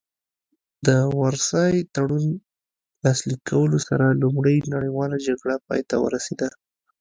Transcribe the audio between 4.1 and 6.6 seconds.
لومړۍ نړیواله جګړه پای ته ورسیده